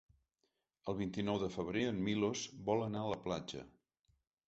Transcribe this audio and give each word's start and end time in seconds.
El 0.93 0.97
vint-i-nou 1.01 1.37
de 1.45 1.51
febrer 1.57 1.85
en 1.91 2.01
Milos 2.09 2.49
vol 2.73 2.85
anar 2.89 3.07
a 3.07 3.15
la 3.15 3.25
platja. 3.31 3.67